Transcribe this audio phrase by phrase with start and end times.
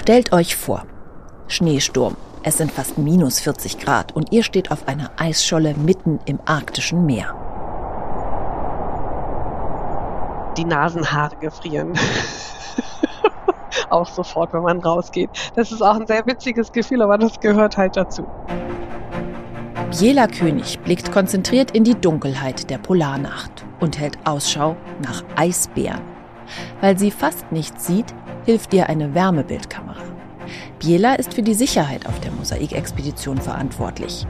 [0.00, 0.86] Stellt euch vor,
[1.46, 2.16] Schneesturm.
[2.42, 7.04] Es sind fast minus 40 Grad und ihr steht auf einer Eisscholle mitten im arktischen
[7.04, 7.34] Meer.
[10.56, 11.92] Die Nasenhaare gefrieren.
[13.90, 15.28] auch sofort, wenn man rausgeht.
[15.54, 18.26] Das ist auch ein sehr witziges Gefühl, aber das gehört halt dazu.
[19.90, 26.00] Biela König blickt konzentriert in die Dunkelheit der Polarnacht und hält Ausschau nach Eisbären.
[26.80, 28.14] Weil sie fast nichts sieht,
[28.44, 29.89] hilft ihr eine Wärmebildkamera.
[30.80, 34.26] Biela ist für die Sicherheit auf der Mosaikexpedition verantwortlich.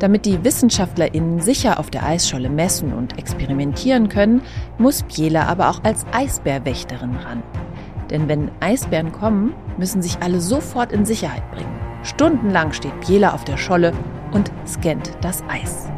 [0.00, 4.42] Damit die WissenschaftlerInnen sicher auf der Eisscholle messen und experimentieren können,
[4.76, 7.42] muss Biela aber auch als Eisbärwächterin ran.
[8.10, 11.80] Denn wenn Eisbären kommen, müssen sich alle sofort in Sicherheit bringen.
[12.02, 13.94] Stundenlang steht Biela auf der Scholle
[14.32, 15.88] und scannt das Eis.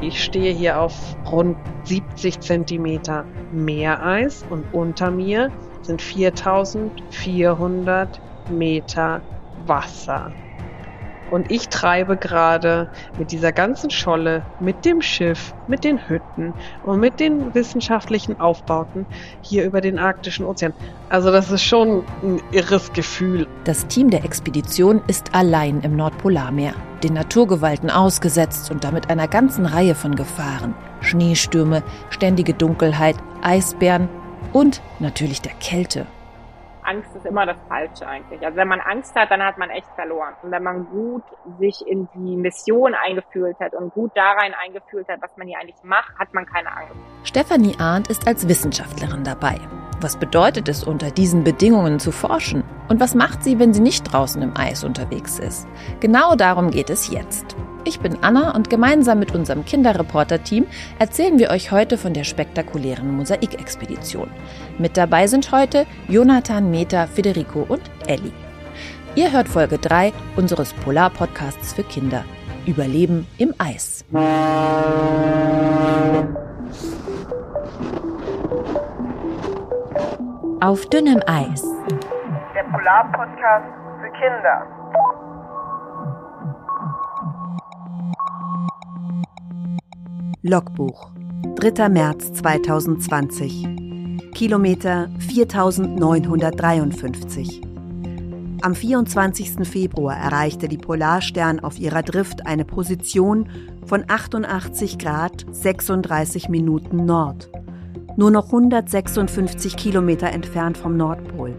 [0.00, 5.52] Ich stehe hier auf rund 70 Zentimeter Meereis und unter mir
[5.82, 9.20] sind 4400 Meter
[9.66, 10.32] Wasser.
[11.30, 12.88] Und ich treibe gerade
[13.18, 19.06] mit dieser ganzen Scholle, mit dem Schiff, mit den Hütten und mit den wissenschaftlichen Aufbauten
[19.42, 20.72] hier über den arktischen Ozean.
[21.08, 23.48] Also das ist schon ein irres Gefühl.
[23.64, 29.66] Das Team der Expedition ist allein im Nordpolarmeer, den Naturgewalten ausgesetzt und damit einer ganzen
[29.66, 30.74] Reihe von Gefahren.
[31.00, 34.08] Schneestürme, ständige Dunkelheit, Eisbären
[34.52, 36.06] und natürlich der Kälte.
[36.86, 38.44] Angst ist immer das Falsche eigentlich.
[38.44, 40.34] Also wenn man Angst hat, dann hat man echt verloren.
[40.42, 41.24] Und wenn man gut
[41.58, 45.58] sich in die Mission eingefühlt hat und gut da rein eingefühlt hat, was man hier
[45.58, 46.94] eigentlich macht, hat man keine Angst.
[47.24, 49.58] Stefanie Arndt ist als Wissenschaftlerin dabei.
[50.00, 52.64] Was bedeutet es, unter diesen Bedingungen zu forschen?
[52.88, 55.66] Und was macht sie, wenn sie nicht draußen im Eis unterwegs ist?
[56.00, 57.56] Genau darum geht es jetzt.
[57.84, 60.66] Ich bin Anna und gemeinsam mit unserem Kinderreporter-Team
[60.98, 64.28] erzählen wir euch heute von der spektakulären Mosaikexpedition.
[64.78, 68.32] Mit dabei sind heute Jonathan, Meta, Federico und Elli.
[69.14, 72.24] Ihr hört Folge 3 unseres Polar-Podcasts für Kinder.
[72.66, 74.04] Überleben im Eis.
[80.60, 81.62] Auf dünnem Eis.
[82.54, 83.66] Der Polar-Podcast
[84.00, 84.66] für Kinder.
[90.42, 91.10] Logbuch.
[91.56, 91.90] 3.
[91.90, 93.68] März 2020.
[94.32, 97.60] Kilometer 4953.
[98.62, 99.68] Am 24.
[99.68, 103.50] Februar erreichte die Polarstern auf ihrer Drift eine Position
[103.84, 107.50] von 88 Grad 36 Minuten Nord.
[108.18, 111.54] Nur noch 156 Kilometer entfernt vom Nordpol.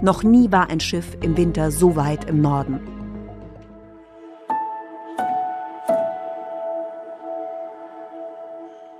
[0.00, 2.80] Noch nie war ein Schiff im Winter so weit im Norden.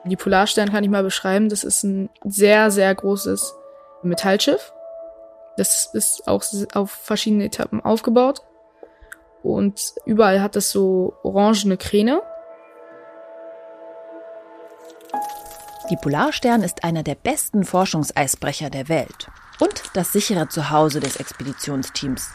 [0.04, 1.48] Die Polarstern kann ich mal beschreiben.
[1.48, 3.54] Das ist ein sehr, sehr großes
[4.02, 4.74] Metallschiff.
[5.56, 6.44] Das ist auch
[6.74, 8.42] auf verschiedene Etappen aufgebaut.
[9.42, 12.20] Und überall hat es so orangene Kräne.
[15.90, 19.28] Die Polarstern ist einer der besten Forschungseisbrecher der Welt
[19.58, 22.32] und das sichere Zuhause des Expeditionsteams.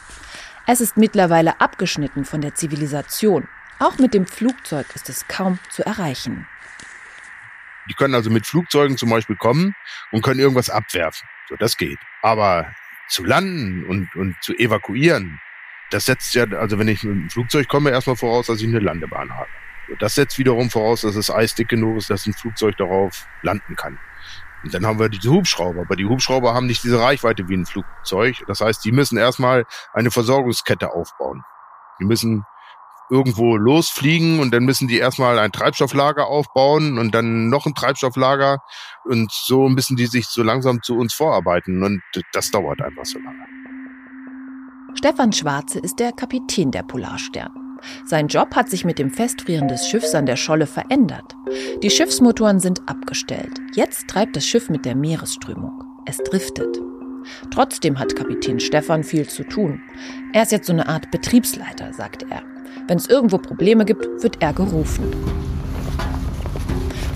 [0.66, 3.48] Es ist mittlerweile abgeschnitten von der Zivilisation.
[3.78, 6.46] Auch mit dem Flugzeug ist es kaum zu erreichen.
[7.88, 9.74] Die können also mit Flugzeugen zum Beispiel kommen
[10.12, 11.26] und können irgendwas abwerfen.
[11.48, 11.98] So, das geht.
[12.20, 12.70] Aber
[13.08, 15.40] zu landen und, und zu evakuieren,
[15.90, 18.80] das setzt ja, also wenn ich mit dem Flugzeug komme, erstmal voraus, dass ich eine
[18.80, 19.48] Landebahn habe.
[20.00, 23.98] Das setzt wiederum voraus, dass es eisdick genug ist, dass ein Flugzeug darauf landen kann.
[24.64, 27.66] Und dann haben wir diese Hubschrauber, aber die Hubschrauber haben nicht diese Reichweite wie ein
[27.66, 28.42] Flugzeug.
[28.46, 31.44] Das heißt, die müssen erstmal eine Versorgungskette aufbauen.
[32.00, 32.44] Die müssen
[33.10, 38.58] irgendwo losfliegen und dann müssen die erstmal ein Treibstofflager aufbauen und dann noch ein Treibstofflager
[39.04, 43.18] und so müssen die sich so langsam zu uns vorarbeiten und das dauert einfach so
[43.18, 43.46] lange.
[44.94, 47.67] Stefan Schwarze ist der Kapitän der Polarstern.
[48.04, 51.34] Sein Job hat sich mit dem Festfrieren des Schiffs an der Scholle verändert.
[51.82, 53.60] Die Schiffsmotoren sind abgestellt.
[53.74, 55.84] Jetzt treibt das Schiff mit der Meeresströmung.
[56.06, 56.78] Es driftet.
[57.50, 59.82] Trotzdem hat Kapitän Stefan viel zu tun.
[60.32, 62.42] Er ist jetzt so eine Art Betriebsleiter, sagt er.
[62.86, 65.04] Wenn es irgendwo Probleme gibt, wird er gerufen.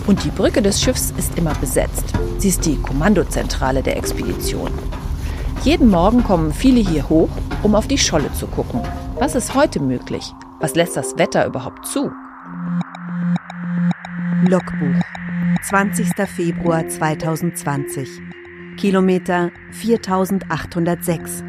[0.07, 2.13] Und die Brücke des Schiffs ist immer besetzt.
[2.39, 4.71] Sie ist die Kommandozentrale der Expedition.
[5.63, 7.31] Jeden Morgen kommen viele hier hoch,
[7.63, 8.81] um auf die Scholle zu gucken.
[9.19, 10.35] Was ist heute möglich?
[10.63, 12.13] Was lässt das Wetter überhaupt zu?
[14.47, 15.03] Logbuch.
[15.65, 16.07] 20.
[16.29, 18.09] Februar 2020.
[18.77, 21.43] Kilometer 4806.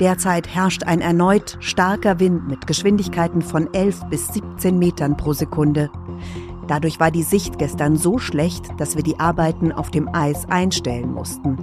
[0.00, 5.90] Derzeit herrscht ein erneut starker Wind mit Geschwindigkeiten von 11 bis 17 Metern pro Sekunde.
[6.68, 11.10] Dadurch war die Sicht gestern so schlecht, dass wir die Arbeiten auf dem Eis einstellen
[11.10, 11.56] mussten.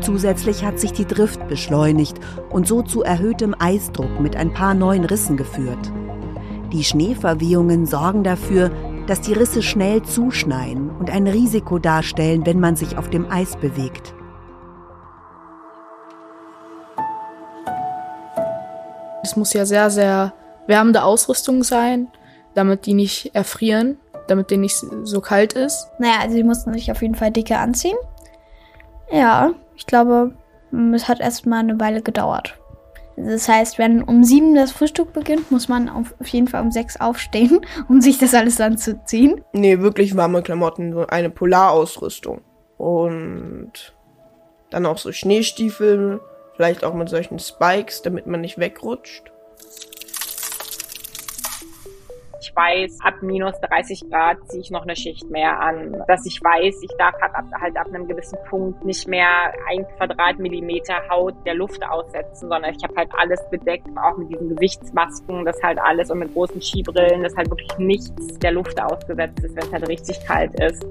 [0.00, 2.18] Zusätzlich hat sich die Drift beschleunigt
[2.50, 5.92] und so zu erhöhtem Eisdruck mit ein paar neuen Rissen geführt.
[6.72, 8.70] Die Schneeverwehungen sorgen dafür,
[9.06, 13.56] dass die Risse schnell zuschneien und ein Risiko darstellen, wenn man sich auf dem Eis
[13.56, 14.14] bewegt.
[19.22, 20.34] Es muss ja sehr, sehr
[20.66, 22.08] wärmende Ausrüstung sein,
[22.54, 23.98] damit die nicht erfrieren,
[24.28, 25.88] damit denen nicht so kalt ist.
[25.98, 27.96] Naja, also die mussten sich auf jeden Fall dicke anziehen.
[29.10, 30.32] Ja, ich glaube,
[30.94, 32.58] es hat erst mal eine Weile gedauert.
[33.16, 37.00] Das heißt, wenn um sieben das Frühstück beginnt, muss man auf jeden Fall um sechs
[37.00, 39.42] aufstehen, um sich das alles anzuziehen.
[39.52, 42.42] Nee, wirklich warme Klamotten, so eine Polarausrüstung.
[42.76, 43.94] Und
[44.70, 46.20] dann auch so Schneestiefel,
[46.56, 49.32] vielleicht auch mit solchen Spikes, damit man nicht wegrutscht.
[52.46, 56.04] Ich weiß, ab minus 30 Grad ziehe ich noch eine Schicht mehr an.
[56.06, 59.86] Dass ich weiß, ich darf halt ab, halt ab einem gewissen Punkt nicht mehr ein
[59.96, 65.44] Quadratmillimeter Haut der Luft aussetzen, sondern ich habe halt alles bedeckt, auch mit diesen Gesichtsmasken,
[65.44, 69.56] das halt alles und mit großen Skibrillen, dass halt wirklich nichts der Luft ausgesetzt ist,
[69.56, 70.84] wenn es halt richtig kalt ist.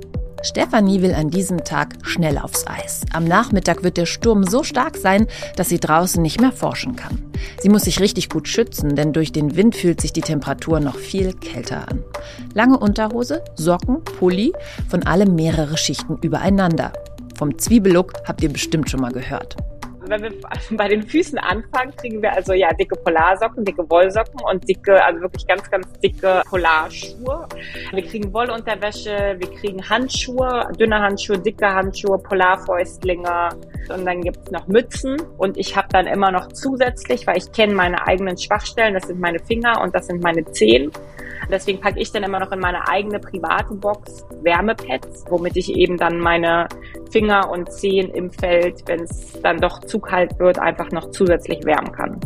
[0.45, 3.01] Stefanie will an diesem Tag schnell aufs Eis.
[3.11, 5.25] Am Nachmittag wird der Sturm so stark sein,
[5.55, 7.19] dass sie draußen nicht mehr forschen kann.
[7.59, 10.97] Sie muss sich richtig gut schützen, denn durch den Wind fühlt sich die Temperatur noch
[10.97, 12.03] viel kälter an.
[12.53, 14.53] Lange Unterhose, Socken, Pulli,
[14.87, 16.93] von allem mehrere Schichten übereinander.
[17.35, 19.57] Vom Zwiebellook habt ihr bestimmt schon mal gehört
[20.07, 20.33] wenn wir
[20.77, 25.21] bei den Füßen anfangen, kriegen wir also ja dicke Polarsocken, dicke Wollsocken und dicke, also
[25.21, 27.47] wirklich ganz, ganz dicke Polarschuhe.
[27.91, 33.49] Wir kriegen Wollunterwäsche, wir kriegen Handschuhe, dünne Handschuhe, dicke Handschuhe, Polarfäustlinge
[33.89, 37.73] und dann gibt's noch Mützen und ich habe dann immer noch zusätzlich, weil ich kenne
[37.73, 40.91] meine eigenen Schwachstellen, das sind meine Finger und das sind meine Zehen.
[41.49, 45.97] Deswegen packe ich dann immer noch in meine eigene private Box Wärmepads, womit ich eben
[45.97, 46.67] dann meine
[47.11, 51.63] Finger und Zehen im Feld, wenn es dann doch zu kalt wird, einfach noch zusätzlich
[51.65, 52.19] wärmen kann.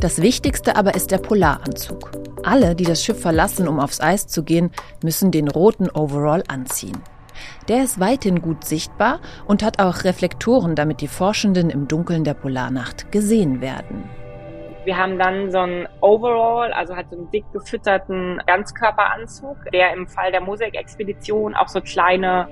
[0.00, 2.10] Das Wichtigste aber ist der Polaranzug.
[2.42, 4.70] Alle, die das Schiff verlassen, um aufs Eis zu gehen,
[5.02, 6.96] müssen den roten Overall anziehen.
[7.68, 12.34] Der ist weithin gut sichtbar und hat auch Reflektoren, damit die Forschenden im Dunkeln der
[12.34, 14.04] Polarnacht gesehen werden.
[14.84, 20.08] Wir haben dann so einen Overall, also halt so einen dick gefütterten Ganzkörperanzug, der im
[20.08, 22.48] Fall der Mosaik-Expedition auch so kleine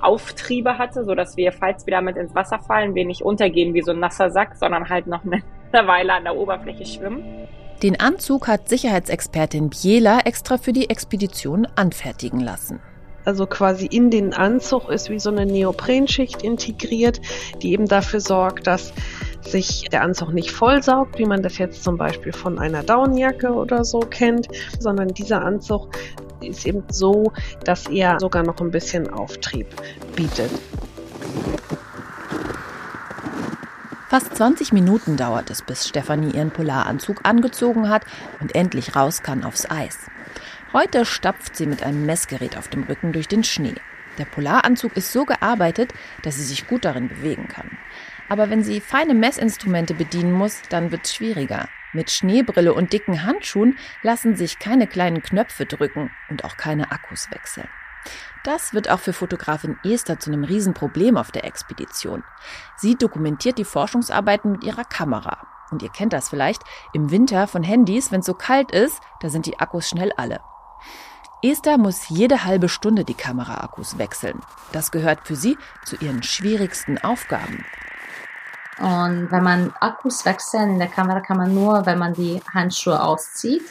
[0.00, 3.82] Auftriebe hatte, so dass wir, falls wir damit ins Wasser fallen, wir nicht untergehen wie
[3.82, 5.42] so ein nasser Sack, sondern halt noch eine,
[5.86, 7.48] Weile an der Oberfläche schwimmen.
[7.82, 12.80] Den Anzug hat Sicherheitsexpertin Biela extra für die Expedition anfertigen lassen.
[13.24, 17.20] Also quasi in den Anzug ist wie so eine Neoprenschicht integriert,
[17.62, 18.92] die eben dafür sorgt, dass
[19.50, 23.84] sich der Anzug nicht vollsaugt, wie man das jetzt zum Beispiel von einer Daunenjacke oder
[23.84, 24.48] so kennt,
[24.78, 25.90] sondern dieser Anzug
[26.40, 27.32] ist eben so,
[27.64, 29.66] dass er sogar noch ein bisschen Auftrieb
[30.16, 30.50] bietet.
[34.08, 38.02] Fast 20 Minuten dauert es, bis Stefanie ihren Polaranzug angezogen hat
[38.40, 39.98] und endlich raus kann aufs Eis.
[40.72, 43.74] Heute stapft sie mit einem Messgerät auf dem Rücken durch den Schnee.
[44.18, 45.92] Der Polaranzug ist so gearbeitet,
[46.22, 47.78] dass sie sich gut darin bewegen kann.
[48.30, 51.68] Aber wenn sie feine Messinstrumente bedienen muss, dann wird es schwieriger.
[51.92, 57.28] Mit Schneebrille und dicken Handschuhen lassen sich keine kleinen Knöpfe drücken und auch keine Akkus
[57.32, 57.68] wechseln.
[58.44, 62.22] Das wird auch für Fotografin Esther zu einem Riesenproblem auf der Expedition.
[62.76, 65.48] Sie dokumentiert die Forschungsarbeiten mit ihrer Kamera.
[65.72, 66.62] Und ihr kennt das vielleicht,
[66.92, 70.40] im Winter von Handys, wenn es so kalt ist, da sind die Akkus schnell alle.
[71.42, 74.40] Esther muss jede halbe Stunde die Kameraakkus wechseln.
[74.70, 77.64] Das gehört für sie zu ihren schwierigsten Aufgaben.
[78.78, 83.02] Und wenn man Akkus wechseln in der Kamera kann man nur, wenn man die Handschuhe
[83.02, 83.64] auszieht.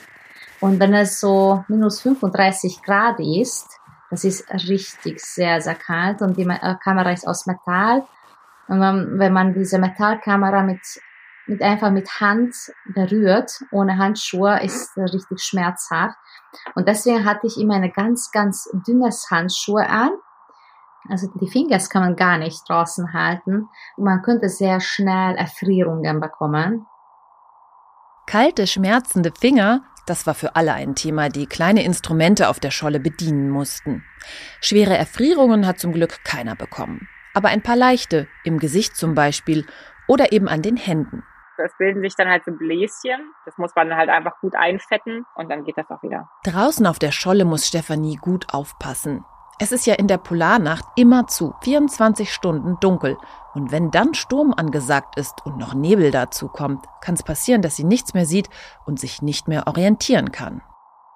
[0.60, 3.68] Und wenn es so minus 35 Grad ist,
[4.12, 8.06] das ist richtig sehr, sehr kalt und die äh, Kamera ist aus Metall.
[8.68, 10.82] Und wenn man diese Metallkamera mit
[11.50, 16.16] mit einfach mit Hand berührt, ohne Handschuhe, ist richtig schmerzhaft.
[16.76, 20.12] Und deswegen hatte ich immer eine ganz, ganz dünnes Handschuhe an.
[21.10, 23.68] Also die Fingers kann man gar nicht draußen halten.
[23.98, 26.86] Man könnte sehr schnell Erfrierungen bekommen.
[28.28, 33.00] Kalte, schmerzende Finger, das war für alle ein Thema, die kleine Instrumente auf der Scholle
[33.00, 34.04] bedienen mussten.
[34.62, 37.08] Schwere Erfrierungen hat zum Glück keiner bekommen.
[37.34, 39.66] Aber ein paar leichte, im Gesicht zum Beispiel,
[40.08, 41.24] oder eben an den Händen.
[41.64, 43.34] Es bilden sich dann halt so Bläschen.
[43.46, 46.30] Das muss man halt einfach gut einfetten und dann geht das auch wieder.
[46.44, 49.26] Draußen auf der Scholle muss Stefanie gut aufpassen.
[49.62, 53.18] Es ist ja in der Polarnacht immer zu 24 Stunden dunkel.
[53.54, 57.76] Und wenn dann Sturm angesagt ist und noch Nebel dazu kommt, kann es passieren, dass
[57.76, 58.50] sie nichts mehr sieht
[58.86, 60.62] und sich nicht mehr orientieren kann.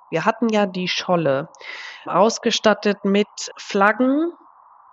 [0.09, 1.49] Wir hatten ja die Scholle
[2.05, 4.33] ausgestattet mit Flaggen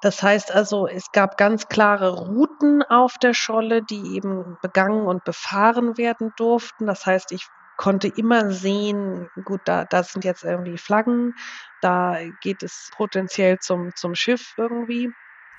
[0.01, 5.25] Das heißt also, es gab ganz klare Routen auf der Scholle, die eben begangen und
[5.25, 6.87] befahren werden durften.
[6.87, 7.49] Das heißt, ich
[7.81, 11.35] konnte immer sehen, gut, da, da sind jetzt irgendwie Flaggen,
[11.81, 15.09] da geht es potenziell zum, zum Schiff irgendwie.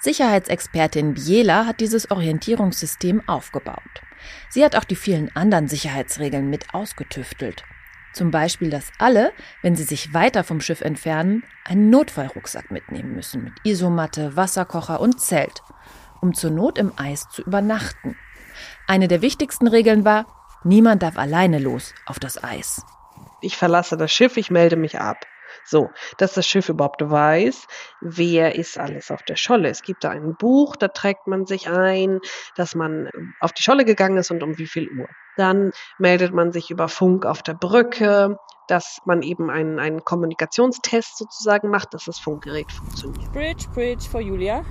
[0.02, 4.04] Sicherheitsexpertin Biela hat dieses Orientierungssystem aufgebaut.
[4.50, 7.64] Sie hat auch die vielen anderen Sicherheitsregeln mit ausgetüftelt.
[8.14, 13.44] Zum Beispiel, dass alle, wenn sie sich weiter vom Schiff entfernen, einen Notfallrucksack mitnehmen müssen
[13.44, 15.64] mit Isomatte, Wasserkocher und Zelt,
[16.22, 18.16] um zur Not im Eis zu übernachten.
[18.86, 22.86] Eine der wichtigsten Regeln war, niemand darf alleine los auf das Eis.
[23.42, 25.26] Ich verlasse das Schiff, ich melde mich ab.
[25.66, 27.68] So, dass das Schiff überhaupt weiß,
[28.02, 29.70] wer ist alles auf der Scholle.
[29.70, 32.20] Es gibt da ein Buch, da trägt man sich ein,
[32.56, 35.08] dass man auf die Scholle gegangen ist und um wie viel Uhr.
[35.38, 38.38] Dann meldet man sich über Funk auf der Brücke,
[38.68, 43.32] dass man eben einen, einen Kommunikationstest sozusagen macht, dass das Funkgerät funktioniert.
[43.34, 44.64] Bridge, Bridge for Julia.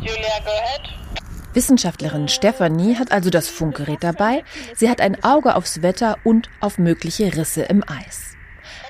[0.00, 1.21] Julia, go ahead.
[1.54, 4.44] Wissenschaftlerin Stefanie hat also das Funkgerät dabei.
[4.74, 8.36] Sie hat ein Auge aufs Wetter und auf mögliche Risse im Eis.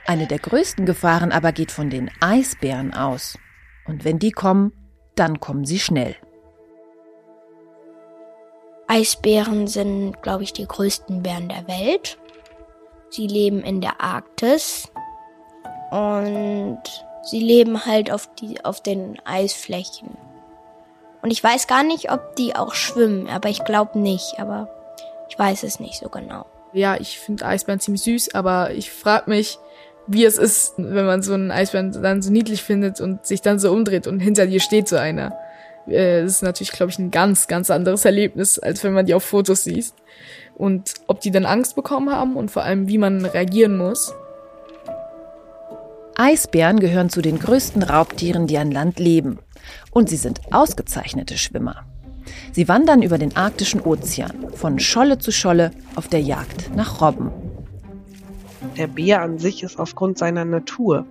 [0.06, 3.38] Eine der größten Gefahren aber geht von den Eisbären aus.
[3.86, 4.72] Und wenn die kommen,
[5.14, 6.16] dann kommen sie schnell.
[8.88, 12.18] Eisbären sind, glaube ich, die größten Bären der Welt.
[13.10, 14.90] Sie leben in der Arktis
[15.90, 16.82] und
[17.22, 20.16] sie leben halt auf, die, auf den Eisflächen.
[21.22, 24.68] Und ich weiß gar nicht, ob die auch schwimmen, aber ich glaube nicht, aber
[25.28, 26.46] ich weiß es nicht so genau.
[26.72, 29.58] Ja, ich finde Eisbären ziemlich süß, aber ich frage mich,
[30.06, 33.58] wie es ist, wenn man so einen Eisbären dann so niedlich findet und sich dann
[33.58, 35.32] so umdreht und hinter dir steht so einer.
[35.86, 39.14] Äh, das ist natürlich, glaube ich, ein ganz, ganz anderes Erlebnis, als wenn man die
[39.14, 39.92] auf Fotos sieht.
[40.56, 44.12] Und ob die dann Angst bekommen haben und vor allem, wie man reagieren muss.
[46.16, 49.38] Eisbären gehören zu den größten Raubtieren, die an Land leben.
[49.92, 51.84] Und sie sind ausgezeichnete Schwimmer.
[52.52, 57.30] Sie wandern über den arktischen Ozean, von Scholle zu Scholle auf der Jagd nach Robben.
[58.76, 61.06] Der Bär an sich ist aufgrund seiner Natur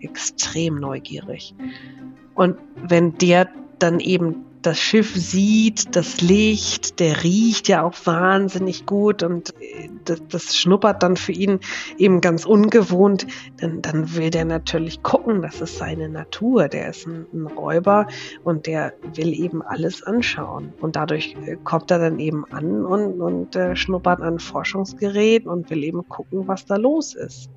[0.00, 1.54] extrem neugierig.
[2.34, 8.84] Und wenn der dann eben das Schiff sieht, das Licht, der riecht ja auch wahnsinnig
[8.84, 11.60] gut und äh, das, das schnuppert dann für ihn
[11.98, 17.06] eben ganz ungewohnt, dann, dann will der natürlich gucken, das ist seine Natur, der ist
[17.06, 18.08] ein, ein Räuber
[18.42, 23.20] und der will eben alles anschauen und dadurch äh, kommt er dann eben an und,
[23.20, 27.50] und äh, schnuppert an Forschungsgerät und will eben gucken, was da los ist.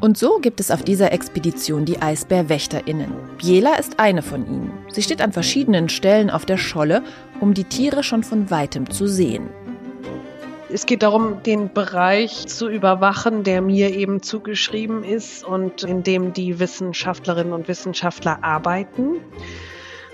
[0.00, 3.12] Und so gibt es auf dieser Expedition die Eisbärwächterinnen.
[3.38, 4.72] Biela ist eine von ihnen.
[4.92, 7.02] Sie steht an verschiedenen Stellen auf der Scholle,
[7.40, 9.50] um die Tiere schon von weitem zu sehen.
[10.70, 16.32] Es geht darum, den Bereich zu überwachen, der mir eben zugeschrieben ist und in dem
[16.32, 19.16] die Wissenschaftlerinnen und Wissenschaftler arbeiten.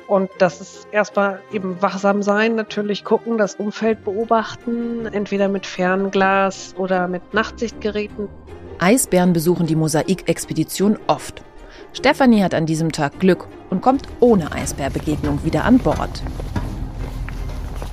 [0.07, 6.75] Und das ist erstmal eben wachsam sein, natürlich gucken, das Umfeld beobachten, entweder mit Fernglas
[6.79, 8.29] oder mit Nachtsichtgeräten.
[8.79, 11.43] Eisbären besuchen die Mosaik-Expedition oft.
[11.93, 16.23] Stefanie hat an diesem Tag Glück und kommt ohne Eisbärbegegnung wieder an Bord.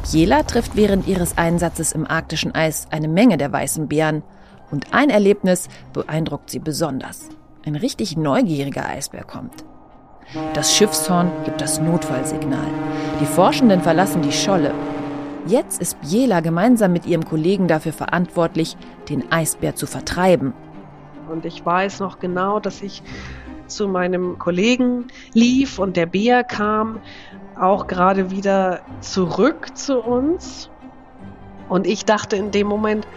[0.10, 4.24] Jela trifft während ihres Einsatzes im arktischen Eis eine Menge der weißen Bären
[4.72, 7.30] und ein Erlebnis beeindruckt sie besonders.
[7.66, 9.64] Ein richtig neugieriger Eisbär kommt.
[10.54, 12.68] Das Schiffshorn gibt das Notfallsignal.
[13.20, 14.74] Die Forschenden verlassen die Scholle.
[15.46, 18.78] Jetzt ist Biela gemeinsam mit ihrem Kollegen dafür verantwortlich,
[19.10, 20.54] den Eisbär zu vertreiben
[21.32, 23.02] und ich weiß noch genau, dass ich
[23.68, 27.00] zu meinem Kollegen lief und der Bär kam
[27.60, 30.70] auch gerade wieder zurück zu uns.
[31.70, 33.08] Und ich dachte in dem Moment,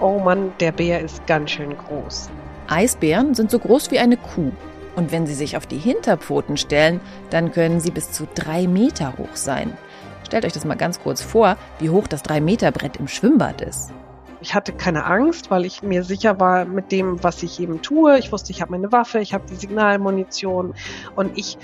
[0.00, 2.30] oh Mann, der Bär ist ganz schön groß.
[2.68, 4.52] Eisbären sind so groß wie eine Kuh.
[4.96, 9.12] Und wenn sie sich auf die Hinterpfoten stellen, dann können sie bis zu drei Meter
[9.18, 9.76] hoch sein.
[10.24, 13.60] Stellt euch das mal ganz kurz vor, wie hoch das drei Meter Brett im Schwimmbad
[13.60, 13.92] ist.
[14.40, 18.18] Ich hatte keine Angst, weil ich mir sicher war mit dem, was ich eben tue.
[18.18, 20.74] Ich wusste, ich habe meine Waffe, ich habe die Signalmunition
[21.14, 21.58] und ich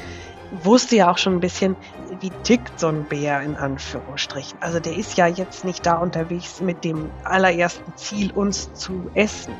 [0.62, 1.76] wusste ja auch schon ein bisschen,
[2.20, 4.58] wie tickt so ein Bär in Anführungsstrichen.
[4.60, 9.54] Also der ist ja jetzt nicht da unterwegs mit dem allerersten Ziel, uns zu essen.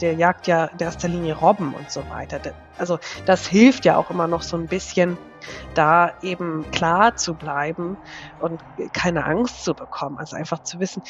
[0.00, 2.40] Der jagt ja in erster Linie Robben und so weiter.
[2.78, 5.16] Also das hilft ja auch immer noch so ein bisschen,
[5.74, 7.98] da eben klar zu bleiben
[8.38, 10.18] und keine Angst zu bekommen.
[10.18, 11.02] Also einfach zu wissen,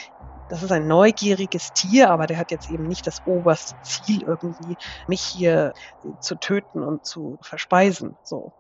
[0.49, 4.77] das ist ein neugieriges Tier, aber der hat jetzt eben nicht das oberste Ziel, irgendwie
[5.09, 5.73] mich hier
[6.21, 8.17] zu töten und zu verspeisen.
[8.23, 8.53] So.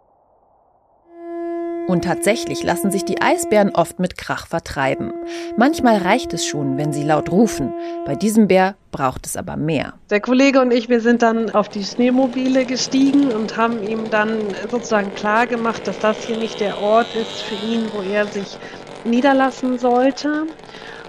[1.86, 5.12] Und tatsächlich lassen sich die Eisbären oft mit Krach vertreiben.
[5.58, 7.74] Manchmal reicht es schon, wenn sie laut rufen.
[8.06, 9.92] Bei diesem Bär braucht es aber mehr.
[10.08, 14.38] Der Kollege und ich, wir sind dann auf die Schneemobile gestiegen und haben ihm dann
[14.70, 18.56] sozusagen klar gemacht, dass das hier nicht der Ort ist für ihn, wo er sich
[19.04, 20.46] niederlassen sollte.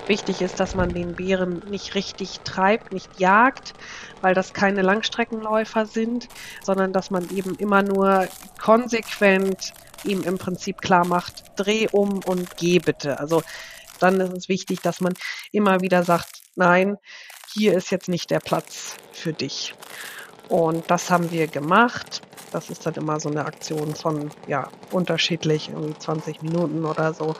[0.08, 3.74] Wichtig ist, dass man den Bären nicht richtig treibt, nicht jagt,
[4.22, 6.28] weil das keine Langstreckenläufer sind,
[6.64, 8.28] sondern dass man eben immer nur
[8.60, 13.20] konsequent ihm im Prinzip klar macht, dreh um und geh bitte.
[13.20, 13.42] Also
[14.00, 15.14] dann ist es wichtig, dass man
[15.52, 16.98] immer wieder sagt, nein,
[17.54, 19.74] hier ist jetzt nicht der Platz für dich.
[20.50, 22.22] Und das haben wir gemacht.
[22.52, 27.36] Das ist dann immer so eine Aktion von, ja, unterschiedlich, irgendwie 20 Minuten oder so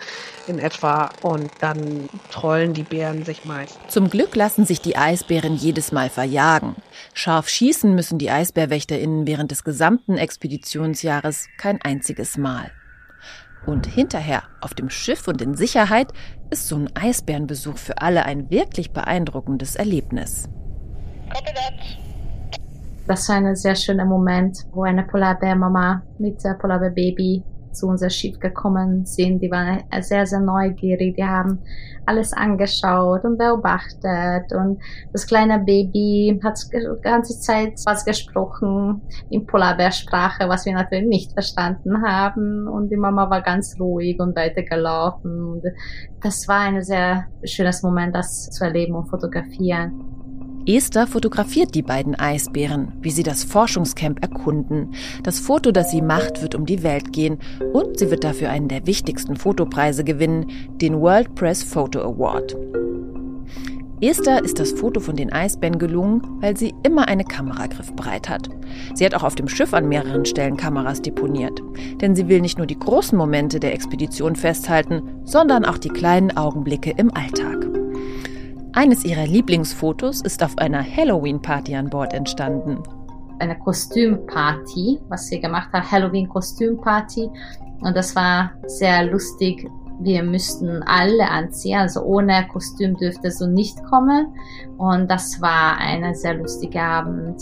[0.48, 1.10] in etwa.
[1.22, 3.80] Und dann trollen die Bären sich meist.
[3.88, 6.76] Zum Glück lassen sich die Eisbären jedes Mal verjagen.
[7.14, 12.72] Scharf schießen müssen die EisbärwächterInnen während des gesamten Expeditionsjahres kein einziges Mal.
[13.66, 16.12] Und hinterher, auf dem Schiff und in Sicherheit,
[16.50, 20.50] ist so ein Eisbärenbesuch für alle ein wirklich beeindruckendes Erlebnis.
[21.32, 22.05] Copy that.
[23.08, 27.44] Das war ein sehr schöner Moment, wo eine Polarbärmama mit der Polarbärbaby
[27.76, 29.42] zu unser Schiff gekommen sind.
[29.42, 31.16] Die waren sehr, sehr neugierig.
[31.16, 31.60] Die haben
[32.06, 34.52] alles angeschaut und beobachtet.
[34.54, 34.82] Und
[35.12, 41.34] das kleine Baby hat die ganze Zeit was gesprochen in Polarbärsprache, was wir natürlich nicht
[41.34, 42.68] verstanden haben.
[42.68, 45.44] Und die Mama war ganz ruhig und weitergelaufen.
[45.44, 45.64] Und
[46.24, 50.15] das war ein sehr schönes Moment, das zu erleben und fotografieren.
[50.68, 54.96] Esther fotografiert die beiden Eisbären, wie sie das Forschungscamp erkunden.
[55.22, 57.38] Das Foto, das sie macht, wird um die Welt gehen
[57.74, 60.48] und sie wird dafür einen der wichtigsten Fotopreise gewinnen,
[60.82, 62.58] den World Press Photo Award.
[64.02, 68.50] Esther ist das Foto von den Eisbären gelungen, weil sie immer eine Kameragriff bereit hat.
[68.94, 71.62] Sie hat auch auf dem Schiff an mehreren Stellen Kameras deponiert.
[72.02, 76.36] Denn sie will nicht nur die großen Momente der Expedition festhalten, sondern auch die kleinen
[76.36, 77.66] Augenblicke im Alltag.
[78.76, 82.84] Eines ihrer Lieblingsfotos ist auf einer Halloween-Party an Bord entstanden.
[83.40, 87.30] Eine Kostümparty, was sie gemacht hat, Halloween-Kostümparty.
[87.80, 89.66] Und das war sehr lustig.
[90.02, 94.28] Wir müssten alle anziehen, also ohne Kostüm dürfte so nicht kommen.
[94.78, 97.42] Und das war ein sehr lustiger Abend.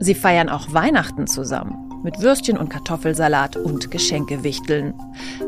[0.00, 4.94] Sie feiern auch Weihnachten zusammen mit Würstchen und Kartoffelsalat und Geschenkewichteln.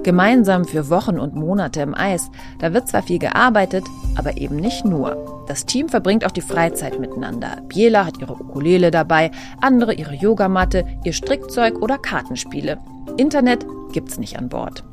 [0.03, 2.31] Gemeinsam für Wochen und Monate im Eis.
[2.59, 3.85] Da wird zwar viel gearbeitet,
[4.17, 5.45] aber eben nicht nur.
[5.47, 7.59] Das Team verbringt auch die Freizeit miteinander.
[7.69, 12.79] Biela hat ihre Ukulele dabei, andere ihre Yogamatte, ihr Strickzeug oder Kartenspiele.
[13.17, 14.85] Internet gibt's nicht an Bord.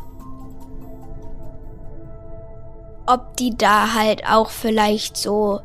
[3.07, 5.59] Ob die da halt auch vielleicht so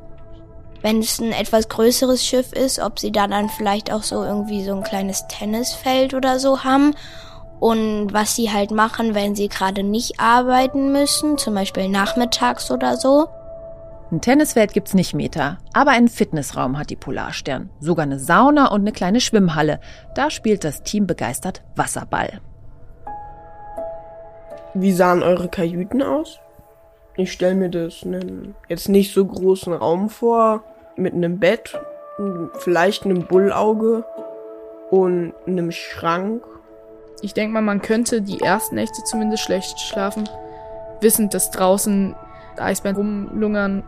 [0.83, 4.65] wenn es ein etwas größeres Schiff ist, ob sie da dann vielleicht auch so irgendwie
[4.65, 6.95] so ein kleines Tennisfeld oder so haben.
[7.59, 12.97] Und was sie halt machen, wenn sie gerade nicht arbeiten müssen, zum Beispiel nachmittags oder
[12.97, 13.29] so.
[14.13, 17.71] Ein Tennisfeld gibt's nicht Meter, aber einen Fitnessraum hat die Polarstern.
[17.81, 19.81] Sogar eine Sauna und eine kleine Schwimmhalle.
[20.15, 22.41] Da spielt das Team begeistert Wasserball.
[24.75, 26.39] Wie sahen eure Kajüten aus?
[27.17, 30.65] Ich stelle mir das einen jetzt nicht so großen Raum vor,
[30.97, 31.79] mit einem Bett,
[32.59, 34.05] vielleicht einem Bullauge
[34.91, 36.43] und einem Schrank.
[37.23, 40.29] Ich denke mal, man könnte die ersten Nächte zumindest schlecht schlafen,
[41.01, 42.15] wissend, dass draußen
[42.59, 43.83] Eisbären rumlungern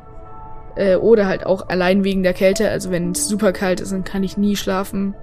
[0.76, 2.70] äh, oder halt auch allein wegen der Kälte.
[2.70, 5.14] Also wenn es super kalt ist, dann kann ich nie schlafen.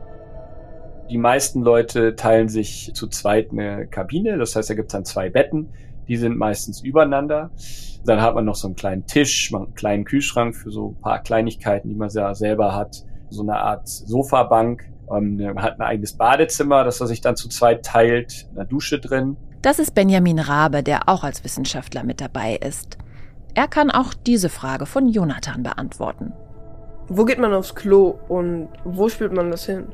[1.10, 5.06] Die meisten Leute teilen sich zu zweit eine Kabine, das heißt, da gibt es dann
[5.06, 5.70] zwei Betten,
[6.08, 7.52] die sind meistens übereinander.
[8.06, 11.20] Dann hat man noch so einen kleinen Tisch, einen kleinen Kühlschrank für so ein paar
[11.20, 13.04] Kleinigkeiten, die man selber hat.
[13.30, 14.90] So eine Art Sofabank.
[15.12, 19.00] Ähm, man hat ein eigenes Badezimmer, das er sich dann zu zweit teilt, eine Dusche
[19.00, 19.38] drin.
[19.62, 22.98] Das ist Benjamin Rabe, der auch als Wissenschaftler mit dabei ist.
[23.56, 26.34] Er kann auch diese Frage von Jonathan beantworten.
[27.08, 29.88] Wo geht man aufs Klo und wo spürt man das hin?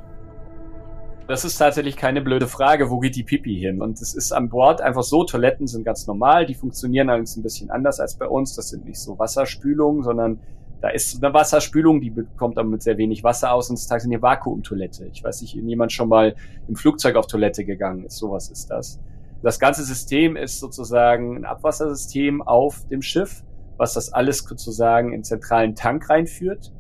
[1.32, 3.82] Das ist tatsächlich keine blöde Frage, wo geht die Pipi hin?
[3.82, 7.42] Und es ist an Bord einfach so, Toiletten sind ganz normal, die funktionieren allerdings ein
[7.42, 8.54] bisschen anders als bei uns.
[8.58, 10.42] Das sind nicht so Wasserspülungen, sondern
[10.82, 13.92] da ist eine Wasserspülung, die bekommt aber mit sehr wenig Wasser aus und es ist
[13.94, 15.06] eine Vakuumtoilette.
[15.14, 16.36] Ich weiß nicht, jemand schon mal
[16.68, 18.18] im Flugzeug auf Toilette gegangen ist.
[18.18, 19.00] Sowas ist das.
[19.42, 23.46] Das ganze System ist sozusagen ein Abwassersystem auf dem Schiff,
[23.78, 26.74] was das alles sozusagen in zentralen Tank reinführt.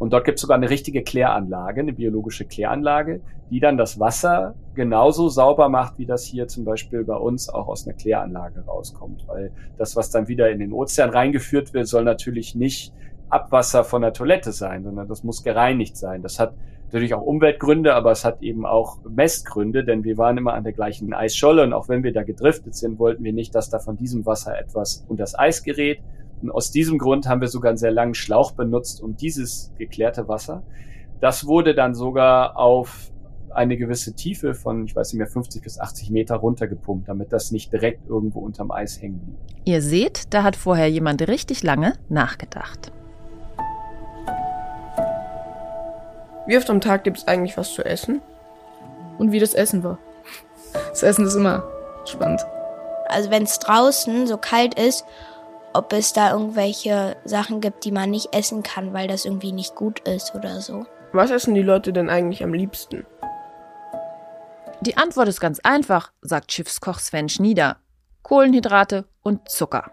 [0.00, 4.54] Und dort gibt es sogar eine richtige Kläranlage, eine biologische Kläranlage, die dann das Wasser
[4.74, 9.28] genauso sauber macht, wie das hier zum Beispiel bei uns auch aus einer Kläranlage rauskommt.
[9.28, 12.94] Weil das, was dann wieder in den Ozean reingeführt wird, soll natürlich nicht
[13.28, 16.22] Abwasser von der Toilette sein, sondern das muss gereinigt sein.
[16.22, 16.54] Das hat
[16.86, 20.72] natürlich auch Umweltgründe, aber es hat eben auch Messgründe, denn wir waren immer an der
[20.72, 23.98] gleichen Eisscholle und auch wenn wir da gedriftet sind, wollten wir nicht, dass da von
[23.98, 26.00] diesem Wasser etwas unter das Eis gerät.
[26.42, 30.28] Und aus diesem Grund haben wir sogar einen sehr langen Schlauch benutzt, um dieses geklärte
[30.28, 30.62] Wasser.
[31.20, 33.10] Das wurde dann sogar auf
[33.50, 37.50] eine gewisse Tiefe von, ich weiß nicht mehr, 50 bis 80 Meter runtergepumpt, damit das
[37.50, 39.36] nicht direkt irgendwo unterm Eis hängen blieb.
[39.64, 42.92] Ihr seht, da hat vorher jemand richtig lange nachgedacht.
[46.46, 48.22] Wie oft am Tag gibt es eigentlich was zu essen?
[49.18, 49.98] Und wie das Essen war.
[50.90, 51.64] Das Essen ist immer
[52.06, 52.40] spannend.
[53.08, 55.04] Also wenn es draußen so kalt ist,
[55.72, 59.74] ob es da irgendwelche Sachen gibt, die man nicht essen kann, weil das irgendwie nicht
[59.74, 60.86] gut ist oder so.
[61.12, 63.06] Was essen die Leute denn eigentlich am liebsten?
[64.80, 67.76] Die Antwort ist ganz einfach, sagt Schiffskoch Sven Schnieder.
[68.22, 69.90] Kohlenhydrate und Zucker.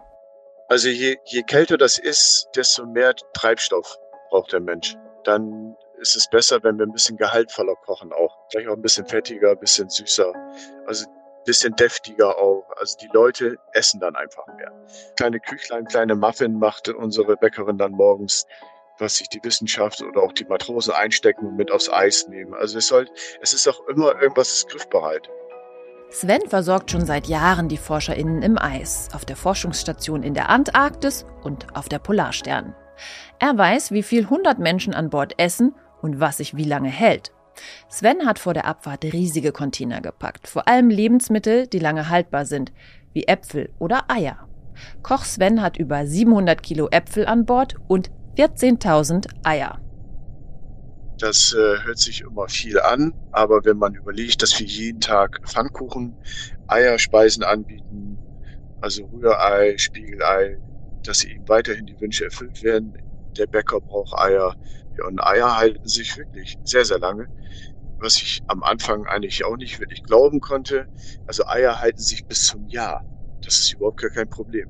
[0.68, 3.98] Also je, je kälter das ist, desto mehr Treibstoff
[4.30, 4.96] braucht der Mensch.
[5.24, 8.36] Dann ist es besser, wenn wir ein bisschen gehaltvoller kochen auch.
[8.50, 10.32] Vielleicht auch ein bisschen fettiger, ein bisschen süßer.
[10.86, 11.06] Also
[11.48, 12.68] bisschen deftiger auch.
[12.76, 14.70] Also die Leute essen dann einfach mehr.
[15.16, 18.46] Kleine Küchlein, kleine Muffin macht unsere Bäckerin dann morgens,
[18.98, 22.52] was sich die Wissenschaft oder auch die Matrosen einstecken und mit aufs Eis nehmen.
[22.52, 23.08] Also es soll,
[23.40, 25.30] es ist auch immer irgendwas griffbereit.
[26.10, 31.24] Sven versorgt schon seit Jahren die ForscherInnen im Eis, auf der Forschungsstation in der Antarktis
[31.42, 32.74] und auf der Polarstern.
[33.38, 37.32] Er weiß, wie viel 100 Menschen an Bord essen und was sich wie lange hält.
[37.88, 42.72] Sven hat vor der Abfahrt riesige Container gepackt, vor allem Lebensmittel, die lange haltbar sind,
[43.12, 44.48] wie Äpfel oder Eier.
[45.02, 49.80] Koch Sven hat über 700 Kilo Äpfel an Bord und 14.000 Eier.
[51.18, 55.40] Das äh, hört sich immer viel an, aber wenn man überlegt, dass wir jeden Tag
[55.48, 56.14] Pfannkuchen,
[56.68, 58.18] Eierspeisen anbieten,
[58.80, 60.58] also Rührei, Spiegelei,
[61.02, 62.92] dass eben weiterhin die Wünsche erfüllt werden.
[63.38, 64.54] Der Bäcker braucht Eier,
[65.06, 67.28] und Eier halten sich wirklich sehr, sehr lange,
[68.00, 70.86] was ich am Anfang eigentlich auch nicht wirklich glauben konnte.
[71.26, 73.04] Also Eier halten sich bis zum Jahr.
[73.44, 74.68] Das ist überhaupt gar kein Problem.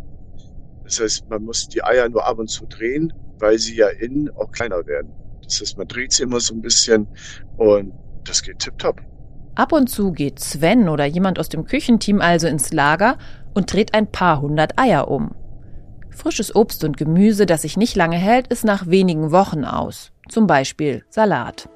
[0.85, 4.31] Das heißt, man muss die Eier nur ab und zu drehen, weil sie ja innen
[4.31, 5.13] auch kleiner werden.
[5.43, 7.09] Das heißt, man dreht sie immer so ein bisschen
[7.57, 7.93] und
[8.25, 9.01] das geht tipptopp.
[9.55, 13.19] Ab und zu geht Sven oder jemand aus dem Küchenteam also ins Lager
[13.55, 15.35] und dreht ein paar hundert Eier um.
[16.11, 20.13] Frisches Obst und Gemüse, das sich nicht lange hält, ist nach wenigen Wochen aus.
[20.29, 21.69] Zum Beispiel Salat.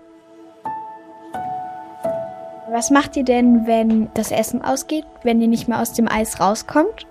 [2.70, 6.40] Was macht ihr denn, wenn das Essen ausgeht, wenn ihr nicht mehr aus dem Eis
[6.40, 7.06] rauskommt?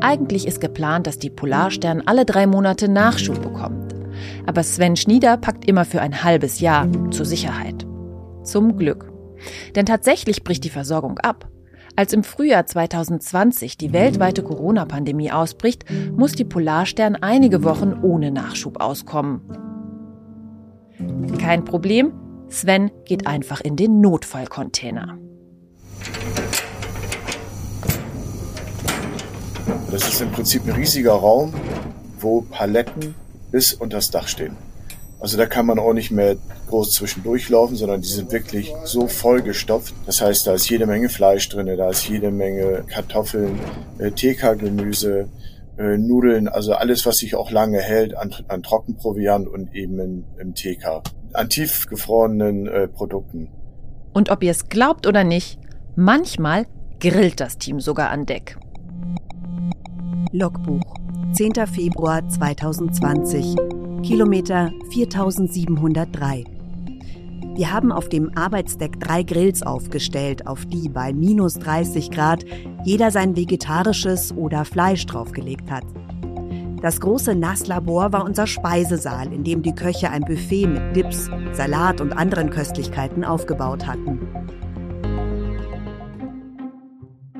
[0.00, 3.94] Eigentlich ist geplant, dass die Polarstern alle drei Monate Nachschub bekommt.
[4.46, 7.86] Aber Sven Schnieder packt immer für ein halbes Jahr zur Sicherheit.
[8.44, 9.12] Zum Glück.
[9.74, 11.48] Denn tatsächlich bricht die Versorgung ab.
[11.98, 18.80] Als im Frühjahr 2020 die weltweite Corona-Pandemie ausbricht, muss die Polarstern einige Wochen ohne Nachschub
[18.80, 19.40] auskommen.
[21.40, 22.12] Kein Problem,
[22.46, 25.18] Sven geht einfach in den Notfallcontainer.
[29.90, 31.52] Das ist im Prinzip ein riesiger Raum,
[32.20, 33.16] wo Paletten
[33.50, 34.67] bis unter das Dach stehen.
[35.20, 36.36] Also da kann man auch nicht mehr
[36.68, 39.92] groß zwischendurch laufen, sondern die sind wirklich so vollgestopft.
[40.06, 43.58] Das heißt, da ist jede Menge Fleisch drin, da ist jede Menge Kartoffeln,
[43.98, 45.28] äh, TK-Gemüse,
[45.76, 50.24] äh, Nudeln, also alles, was sich auch lange hält an, an Trockenproviant und eben im,
[50.38, 51.02] im TK.
[51.32, 53.48] An tiefgefrorenen äh, Produkten.
[54.12, 55.58] Und ob ihr es glaubt oder nicht,
[55.96, 56.66] manchmal
[57.00, 58.56] grillt das Team sogar an Deck.
[60.32, 61.52] Logbuch 10.
[61.66, 63.54] Februar 2020
[64.02, 66.44] Kilometer 4703.
[67.54, 72.44] Wir haben auf dem Arbeitsdeck drei Grills aufgestellt, auf die bei minus 30 Grad
[72.84, 75.84] jeder sein vegetarisches oder Fleisch draufgelegt hat.
[76.80, 82.00] Das große Nasslabor war unser Speisesaal, in dem die Köche ein Buffet mit Dips, Salat
[82.00, 84.26] und anderen Köstlichkeiten aufgebaut hatten.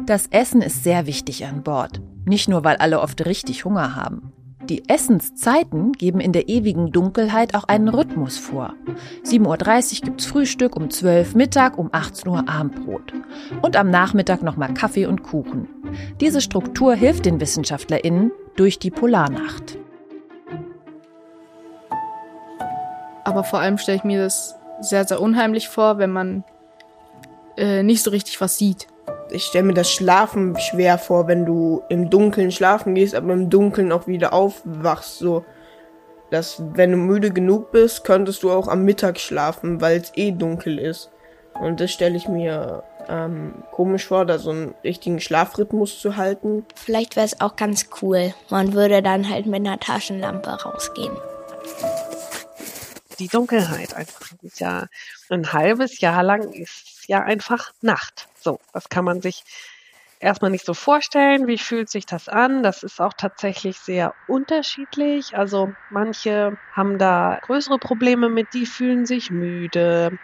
[0.04, 2.02] Das Essen ist sehr wichtig an Bord.
[2.28, 4.34] Nicht nur, weil alle oft richtig Hunger haben.
[4.68, 8.74] Die Essenszeiten geben in der ewigen Dunkelheit auch einen Rhythmus vor.
[9.24, 13.14] 7.30 Uhr gibt's Frühstück, um 12 Uhr Mittag, um 18 Uhr Abendbrot.
[13.62, 15.68] Und am Nachmittag nochmal Kaffee und Kuchen.
[16.20, 19.78] Diese Struktur hilft den WissenschaftlerInnen durch die Polarnacht.
[23.24, 26.44] Aber vor allem stelle ich mir das sehr, sehr unheimlich vor, wenn man
[27.56, 28.86] äh, nicht so richtig was sieht
[29.30, 33.50] ich stelle mir das Schlafen schwer vor, wenn du im Dunkeln schlafen gehst, aber im
[33.50, 35.18] Dunkeln auch wieder aufwachst.
[35.18, 35.44] So,
[36.30, 40.32] dass wenn du müde genug bist, könntest du auch am Mittag schlafen, weil es eh
[40.32, 41.10] dunkel ist.
[41.60, 46.64] Und das stelle ich mir ähm, komisch vor, da so einen richtigen Schlafrhythmus zu halten.
[46.74, 48.34] Vielleicht wäre es auch ganz cool.
[48.50, 51.16] Man würde dann halt mit einer Taschenlampe rausgehen.
[53.18, 54.32] die Dunkelheit einfach.
[54.42, 54.86] Ist ja
[55.30, 58.27] ein halbes Jahr lang ist ja einfach Nacht.
[58.40, 59.44] So, das kann man sich
[60.20, 61.46] erstmal nicht so vorstellen.
[61.46, 62.62] Wie fühlt sich das an?
[62.62, 65.36] Das ist auch tatsächlich sehr unterschiedlich.
[65.36, 70.18] Also manche haben da größere Probleme mit, die fühlen sich müde,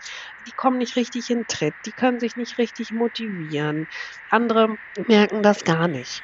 [0.46, 3.86] die kommen nicht richtig in Tritt, die können sich nicht richtig motivieren.
[4.30, 6.22] Andere merken das gar nicht.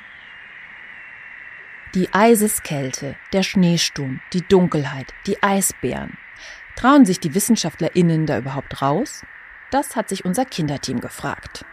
[1.94, 6.16] Die Eiseskälte, der Schneesturm, die Dunkelheit, die Eisbären.
[6.76, 9.22] Trauen sich die WissenschaftlerInnen da überhaupt raus?
[9.72, 11.64] Das hat sich unser Kinderteam gefragt.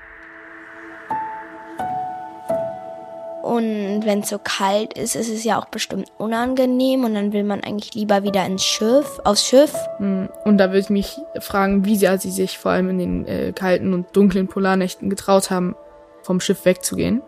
[3.48, 7.46] Und wenn es so kalt ist, ist es ja auch bestimmt unangenehm und dann will
[7.46, 9.74] man eigentlich lieber wieder ins Schiff, aufs Schiff.
[10.00, 13.26] Hm, und da würde ich mich fragen, wie sehr sie sich vor allem in den
[13.26, 15.78] äh, kalten und dunklen Polarnächten getraut haben,
[16.24, 17.22] vom Schiff wegzugehen.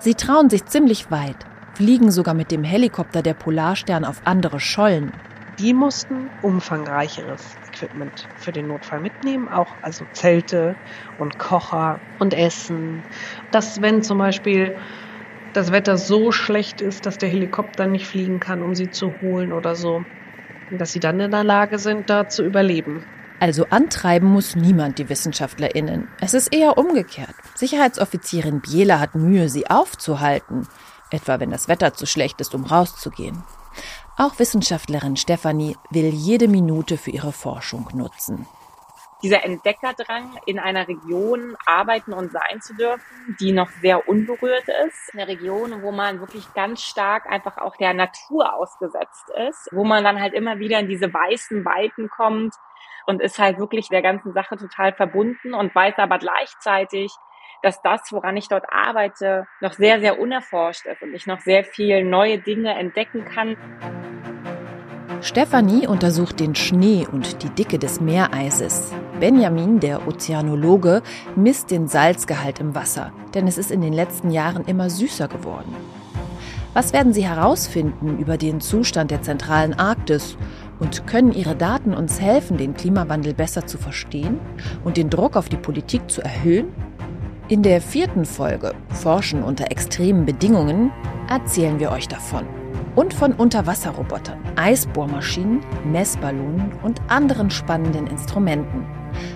[0.00, 1.36] Sie trauen sich ziemlich weit,
[1.74, 5.12] fliegen sogar mit dem Helikopter der Polarstern auf andere Schollen.
[5.62, 10.74] Die mussten umfangreicheres Equipment für den Notfall mitnehmen, auch also Zelte
[11.20, 13.00] und Kocher und Essen.
[13.52, 14.74] Dass wenn zum Beispiel
[15.52, 19.52] das Wetter so schlecht ist, dass der Helikopter nicht fliegen kann, um sie zu holen
[19.52, 20.04] oder so,
[20.72, 23.04] dass sie dann in der Lage sind, da zu überleben.
[23.38, 26.08] Also antreiben muss niemand die WissenschaftlerInnen.
[26.20, 27.36] Es ist eher umgekehrt.
[27.54, 30.66] Sicherheitsoffizierin Biela hat Mühe, sie aufzuhalten,
[31.10, 33.44] etwa wenn das Wetter zu schlecht ist, um rauszugehen.
[34.22, 38.46] Auch Wissenschaftlerin Stefanie will jede Minute für ihre Forschung nutzen.
[39.20, 45.10] Dieser Entdeckerdrang, in einer Region arbeiten und sein zu dürfen, die noch sehr unberührt ist.
[45.12, 50.04] Eine Region, wo man wirklich ganz stark einfach auch der Natur ausgesetzt ist, wo man
[50.04, 52.54] dann halt immer wieder in diese weißen Weiten kommt
[53.06, 57.12] und ist halt wirklich der ganzen Sache total verbunden und weiß aber gleichzeitig,
[57.62, 61.64] dass das, woran ich dort arbeite, noch sehr, sehr unerforscht ist und ich noch sehr
[61.64, 63.56] viel neue Dinge entdecken kann.
[65.22, 68.92] Stefanie untersucht den Schnee und die Dicke des Meereises.
[69.20, 71.00] Benjamin, der Ozeanologe,
[71.36, 75.76] misst den Salzgehalt im Wasser, denn es ist in den letzten Jahren immer süßer geworden.
[76.74, 80.36] Was werden sie herausfinden über den Zustand der zentralen Arktis?
[80.80, 84.40] Und können ihre Daten uns helfen, den Klimawandel besser zu verstehen
[84.82, 86.66] und den Druck auf die Politik zu erhöhen?
[87.46, 90.90] In der vierten Folge Forschen unter extremen Bedingungen
[91.28, 92.61] erzählen wir euch davon.
[92.94, 98.86] Und von Unterwasserrobotern, Eisbohrmaschinen, Messballonen und anderen spannenden Instrumenten.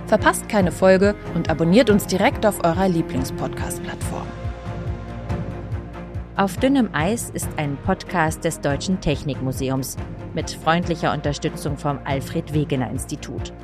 [0.07, 4.27] Verpasst keine Folge und abonniert uns direkt auf eurer Lieblingspodcast-Plattform.
[6.37, 9.97] Auf dünnem Eis ist ein Podcast des Deutschen Technikmuseums
[10.35, 13.55] mit freundlicher Unterstützung vom Alfred Wegener Institut.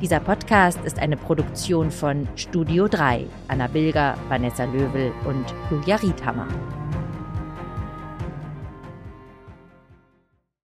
[0.00, 6.48] Dieser Podcast ist eine Produktion von Studio 3, Anna Bilger, Vanessa Löwel und Julia Riedhammer.